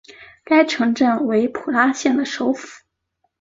[0.43, 2.81] 该城镇为普拉县的首府。